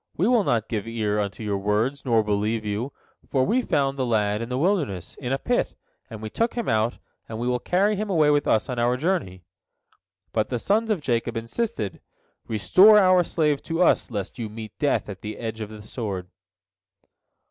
We 0.17 0.27
will 0.27 0.43
not 0.43 0.67
give 0.67 0.87
ear 0.87 1.19
unto 1.19 1.43
your 1.43 1.59
words, 1.59 2.05
nor 2.05 2.23
believe 2.23 2.65
you, 2.65 2.91
for 3.29 3.45
we 3.45 3.61
found 3.61 3.99
the 3.99 4.03
lad 4.07 4.41
in 4.41 4.49
the 4.49 4.57
wilderness, 4.57 5.13
in 5.19 5.31
a 5.31 5.37
pit, 5.37 5.75
and 6.09 6.23
we 6.23 6.29
took 6.31 6.55
him 6.55 6.67
out, 6.67 6.97
and 7.29 7.37
we 7.37 7.47
will 7.47 7.59
carry 7.59 7.95
him 7.95 8.09
away 8.09 8.31
with 8.31 8.47
us 8.47 8.67
on 8.67 8.79
our 8.79 8.97
journey." 8.97 9.43
But 10.33 10.49
the 10.49 10.57
sons 10.57 10.89
of 10.89 11.01
Jacob 11.01 11.37
insisted, 11.37 12.01
"Restore 12.47 12.97
our 12.97 13.23
slave 13.23 13.61
to 13.61 13.83
us, 13.83 14.09
lest 14.09 14.39
you 14.39 14.49
meet 14.49 14.73
death 14.79 15.07
at 15.07 15.21
the 15.21 15.37
edge 15.37 15.61
of 15.61 15.69
the 15.69 15.83
sword." 15.83 16.29